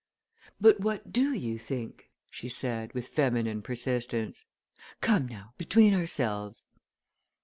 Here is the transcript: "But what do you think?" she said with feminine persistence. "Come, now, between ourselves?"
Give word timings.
"But 0.59 0.79
what 0.79 1.11
do 1.11 1.31
you 1.31 1.59
think?" 1.59 2.09
she 2.31 2.49
said 2.49 2.91
with 2.95 3.09
feminine 3.09 3.61
persistence. 3.61 4.45
"Come, 4.99 5.27
now, 5.27 5.53
between 5.59 5.93
ourselves?" 5.93 6.63